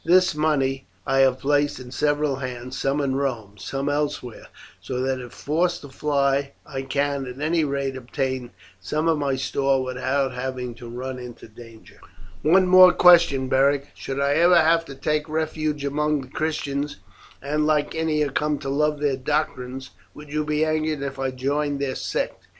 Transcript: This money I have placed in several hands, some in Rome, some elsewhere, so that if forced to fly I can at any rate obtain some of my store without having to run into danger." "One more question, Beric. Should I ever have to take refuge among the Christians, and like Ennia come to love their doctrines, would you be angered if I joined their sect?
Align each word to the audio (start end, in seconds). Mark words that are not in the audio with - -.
This 0.03 0.33
money 0.33 0.87
I 1.05 1.19
have 1.19 1.37
placed 1.41 1.79
in 1.79 1.91
several 1.91 2.37
hands, 2.37 2.75
some 2.75 2.99
in 3.01 3.15
Rome, 3.15 3.59
some 3.59 3.87
elsewhere, 3.87 4.47
so 4.81 4.99
that 5.01 5.19
if 5.19 5.31
forced 5.31 5.81
to 5.81 5.89
fly 5.89 6.53
I 6.65 6.81
can 6.81 7.27
at 7.27 7.39
any 7.39 7.63
rate 7.63 7.95
obtain 7.95 8.49
some 8.79 9.07
of 9.07 9.19
my 9.19 9.35
store 9.35 9.83
without 9.83 10.31
having 10.33 10.73
to 10.73 10.89
run 10.89 11.19
into 11.19 11.47
danger." 11.47 11.99
"One 12.41 12.65
more 12.65 12.93
question, 12.93 13.47
Beric. 13.47 13.89
Should 13.93 14.19
I 14.19 14.33
ever 14.37 14.55
have 14.57 14.85
to 14.85 14.95
take 14.95 15.29
refuge 15.29 15.85
among 15.85 16.21
the 16.21 16.29
Christians, 16.29 16.97
and 17.39 17.67
like 17.67 17.93
Ennia 17.93 18.31
come 18.31 18.57
to 18.57 18.69
love 18.69 18.99
their 18.99 19.17
doctrines, 19.17 19.91
would 20.15 20.31
you 20.33 20.43
be 20.43 20.65
angered 20.65 21.03
if 21.03 21.19
I 21.19 21.29
joined 21.29 21.79
their 21.79 21.93
sect? 21.93 22.47